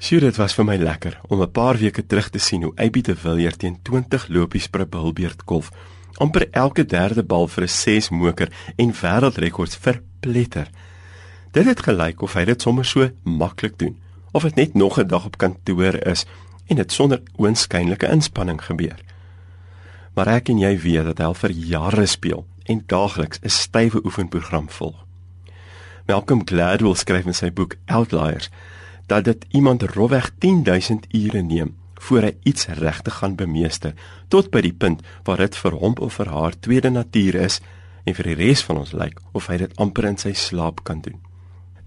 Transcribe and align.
Sjoe, 0.00 0.22
dit 0.24 0.36
was 0.40 0.54
vir 0.56 0.64
my 0.64 0.74
lekker 0.80 1.18
om 1.28 1.42
'n 1.42 1.52
paar 1.52 1.76
weke 1.76 2.06
terug 2.06 2.30
te 2.30 2.38
sien 2.38 2.62
hoe 2.62 2.72
Abby 2.76 3.00
de 3.00 3.14
Villiers 3.16 3.56
teen 3.56 3.82
20 3.82 4.28
lopies 4.28 4.68
per 4.68 4.88
bilbeerd 4.88 5.42
golf 5.44 5.68
amper 6.16 6.48
elke 6.50 6.86
derde 6.86 7.22
bal 7.22 7.46
vir 7.48 7.64
'n 7.64 7.68
6 7.68 8.08
moker 8.08 8.48
en 8.76 8.92
wêreldrekords 8.92 9.76
verpletter. 9.76 10.70
Dit 11.52 11.64
het 11.66 11.80
gelyk 11.80 12.22
of 12.22 12.32
hy 12.32 12.44
dit 12.44 12.62
sommer 12.62 12.84
so 12.84 13.10
maklik 13.24 13.78
doen, 13.78 13.96
of 14.32 14.42
dit 14.42 14.54
net 14.54 14.74
nog 14.74 14.98
'n 14.98 15.06
dag 15.06 15.24
op 15.24 15.36
kantoor 15.36 16.06
is 16.06 16.24
en 16.66 16.76
dit 16.76 16.92
sonder 16.92 17.20
oënskynlike 17.36 18.08
inspanning 18.08 18.62
gebeur. 18.62 18.98
Maar 20.14 20.28
ek 20.28 20.48
en 20.48 20.58
jy 20.58 20.78
weet 20.78 21.04
dat 21.04 21.18
hy 21.18 21.34
vir 21.34 21.50
jare 21.50 22.06
speel 22.06 22.46
en 22.64 22.82
daagliks 22.86 23.40
'n 23.42 23.48
stywe 23.48 24.04
oefenprogram 24.04 24.70
volg. 24.70 25.04
Malcolm 26.06 26.42
Gladwell 26.44 26.94
skryf 26.94 27.26
in 27.26 27.34
sy 27.34 27.52
boek 27.52 27.76
Outliers 27.86 28.50
dat 29.10 29.24
dit 29.26 29.44
iemand 29.50 29.82
rowweg 29.82 30.30
10000 30.38 31.06
ure 31.10 31.42
neem 31.42 31.74
voor 32.00 32.22
hy 32.22 32.34
iets 32.42 32.66
regtig 32.66 33.14
gaan 33.20 33.34
bemeester 33.36 33.94
tot 34.32 34.50
by 34.54 34.62
die 34.64 34.72
punt 34.72 35.02
waar 35.26 35.42
dit 35.42 35.56
vir 35.62 35.76
hom 35.82 35.96
of 35.98 36.16
vir 36.20 36.30
haar 36.32 36.56
tweede 36.66 36.92
natuur 36.94 37.36
is 37.42 37.58
en 38.04 38.16
vir 38.16 38.30
die 38.30 38.36
res 38.38 38.62
van 38.64 38.80
ons 38.84 38.94
lyk 38.96 39.18
of 39.36 39.50
hy 39.50 39.58
dit 39.64 39.74
amper 39.82 40.06
in 40.08 40.18
sy 40.20 40.32
slaap 40.32 40.84
kan 40.86 41.02
doen. 41.04 41.18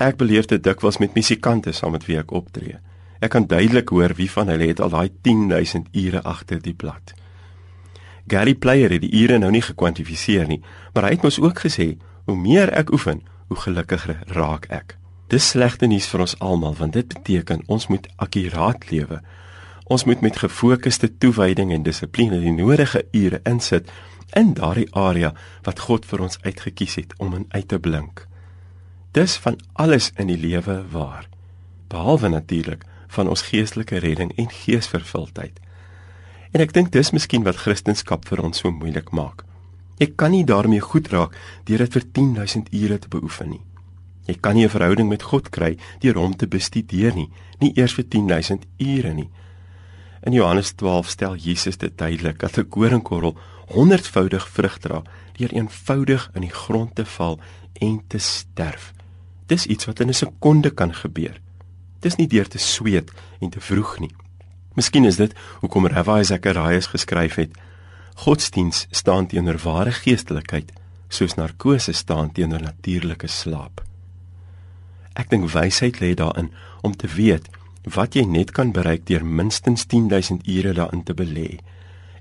Ek 0.00 0.16
beleef 0.16 0.48
dit 0.48 0.62
dikwels 0.64 0.98
met 0.98 1.14
musikante 1.14 1.74
saam 1.76 1.92
met 1.94 2.06
wie 2.08 2.16
ek 2.18 2.32
optree. 2.32 2.78
Ek 3.20 3.34
kan 3.36 3.46
duidelik 3.46 3.92
hoor 3.92 4.16
wie 4.16 4.30
van 4.32 4.48
hulle 4.48 4.70
het 4.72 4.80
al 4.80 4.92
daai 4.94 5.10
10000 5.28 5.92
ure 5.92 6.22
agter 6.24 6.62
die 6.64 6.74
plat. 6.74 7.12
Gary 8.30 8.54
Player 8.54 8.90
het 8.96 9.04
die 9.04 9.12
ure 9.22 9.38
nou 9.38 9.50
nie 9.52 9.64
gekwantifiseer 9.66 10.48
nie, 10.48 10.62
maar 10.94 11.08
hy 11.08 11.18
het 11.18 11.26
mos 11.26 11.40
ook 11.42 11.66
gesê 11.66 11.92
hoe 12.24 12.38
meer 12.38 12.72
ek 12.80 12.94
oefen, 12.96 13.20
hoe 13.52 13.60
gelukkiger 13.60 14.24
raak 14.32 14.70
ek. 14.72 14.99
Dis 15.30 15.52
slegte 15.52 15.86
nuus 15.86 16.08
vir 16.10 16.24
ons 16.24 16.32
almal 16.42 16.74
want 16.74 16.96
dit 16.98 17.06
beteken 17.06 17.60
ons 17.70 17.84
moet 17.86 18.06
akkuraat 18.18 18.88
lewe. 18.90 19.20
Ons 19.86 20.04
moet 20.04 20.24
met 20.26 20.40
gefokusde 20.42 21.10
toewyding 21.22 21.70
en 21.74 21.84
dissipline 21.86 22.40
die 22.42 22.54
nodige 22.54 23.04
ure 23.14 23.38
insit 23.46 23.92
in 24.34 24.56
daardie 24.58 24.88
area 24.90 25.30
wat 25.68 25.84
God 25.86 26.08
vir 26.10 26.24
ons 26.26 26.40
uitget 26.42 26.74
kies 26.74 26.98
het 26.98 27.14
om 27.22 27.38
in 27.38 27.46
uit 27.54 27.68
te 27.70 27.78
blink. 27.78 28.26
Dis 29.14 29.38
van 29.46 29.58
alles 29.72 30.10
in 30.18 30.26
die 30.30 30.38
lewe 30.38 30.80
waar, 30.90 31.28
behalwe 31.94 32.34
natuurlik 32.34 32.82
van 33.14 33.30
ons 33.30 33.46
geestelike 33.50 34.02
redding 34.02 34.34
en 34.34 34.50
geesvervuldheid. 34.50 35.62
En 36.50 36.62
ek 36.62 36.74
dink 36.74 36.90
dis 36.90 37.14
miskien 37.14 37.46
wat 37.46 37.62
Christendom 37.62 38.26
vir 38.26 38.46
ons 38.50 38.58
so 38.58 38.74
moeilik 38.74 39.14
maak. 39.14 39.46
Ek 40.02 40.16
kan 40.18 40.34
nie 40.34 40.46
daarmee 40.46 40.82
goed 40.82 41.10
raak 41.14 41.38
deur 41.70 41.86
dit 41.86 41.98
vir 41.98 42.06
10000 42.18 42.74
ure 42.74 42.98
te 42.98 43.10
beoefen 43.10 43.54
nie. 43.54 43.64
Jy 44.30 44.36
kan 44.38 44.54
nie 44.54 44.64
'n 44.64 44.70
verhouding 44.70 45.08
met 45.08 45.22
God 45.22 45.50
kry 45.50 45.76
deur 45.98 46.14
hom 46.14 46.36
te 46.36 46.46
bestudeer 46.46 47.14
nie, 47.14 47.30
nie 47.58 47.72
eers 47.74 47.94
vir 47.94 48.04
10000 48.04 48.66
ure 48.78 49.12
nie. 49.14 49.30
In 50.22 50.32
Johannes 50.32 50.72
12 50.72 51.08
stel 51.08 51.34
Jesus 51.36 51.76
dit 51.76 51.98
duidelik 51.98 52.38
dat 52.38 52.58
'n 52.58 52.68
koringkorrel 52.68 53.36
honderdvoudig 53.66 54.48
vrug 54.48 54.78
dra 54.78 55.02
deur 55.36 55.52
eenvoudig 55.52 56.30
in 56.34 56.40
die 56.40 56.54
grond 56.54 56.94
te 56.94 57.04
val 57.04 57.40
en 57.80 58.00
te 58.06 58.18
sterf. 58.18 58.92
Dis 59.46 59.66
iets 59.66 59.84
wat 59.84 60.00
in 60.00 60.08
'n 60.08 60.14
sekonde 60.14 60.70
kan 60.70 60.94
gebeur. 60.94 61.40
Dis 62.00 62.16
nie 62.16 62.26
deur 62.26 62.48
te 62.48 62.58
sweet 62.58 63.10
en 63.40 63.50
te 63.50 63.60
vroeg 63.60 63.98
nie. 63.98 64.14
Miskien 64.74 65.04
is 65.04 65.16
dit 65.16 65.34
hoekom 65.60 65.86
Rabbi 65.86 66.24
Zacharias 66.24 66.86
geskryf 66.86 67.34
het: 67.34 67.58
Godsdiens 68.14 68.86
staan 68.90 69.26
teenoor 69.26 69.58
ware 69.58 69.92
geestelikheid, 69.92 70.72
soos 71.08 71.34
narkose 71.34 71.92
staan 71.92 72.32
teenoor 72.32 72.60
natuurlike 72.60 73.26
slaap. 73.26 73.89
Ek 75.18 75.30
dink 75.30 75.50
wysheid 75.52 76.00
lê 76.00 76.14
daarin 76.14 76.50
om 76.82 76.96
te 76.96 77.08
weet 77.10 77.48
wat 77.84 78.14
jy 78.14 78.26
net 78.28 78.52
kan 78.52 78.72
bereik 78.76 79.06
deur 79.08 79.24
minstens 79.24 79.86
10000 79.88 80.46
ure 80.46 80.72
daarin 80.76 81.02
te 81.02 81.14
belê. 81.16 81.58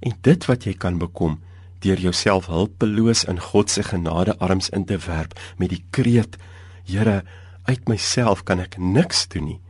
En 0.00 0.14
dit 0.22 0.44
wat 0.46 0.64
jy 0.64 0.74
kan 0.74 0.98
bekom 0.98 1.40
deur 1.82 1.98
jouself 1.98 2.46
hulpeloos 2.46 3.24
in 3.24 3.40
God 3.40 3.70
se 3.70 3.82
genadearms 3.82 4.70
in 4.70 4.84
te 4.84 4.98
werp 5.06 5.34
met 5.58 5.70
die 5.70 5.84
kreet: 5.90 6.38
Here, 6.84 7.24
uit 7.64 7.88
myself 7.88 8.44
kan 8.44 8.60
ek 8.60 8.78
niks 8.78 9.26
doen 9.28 9.44
nie. 9.44 9.60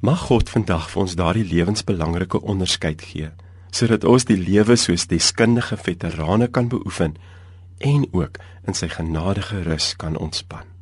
Mag 0.00 0.28
God 0.28 0.52
vandag 0.52 0.90
vir 0.92 1.02
ons 1.02 1.16
daardie 1.16 1.48
lewensbelangrike 1.48 2.40
onderskeid 2.42 3.02
gee 3.02 3.32
sodat 3.76 4.06
ons 4.08 4.24
die 4.24 4.38
lewe 4.40 4.72
soos 4.80 5.04
deskundige 5.10 5.76
veterane 5.76 6.46
kan 6.48 6.70
beoefen 6.72 7.18
en 7.84 8.06
ook 8.12 8.38
in 8.64 8.78
sy 8.78 8.88
genadige 8.88 9.60
rus 9.66 9.90
kan 10.00 10.16
ontspan. 10.16 10.75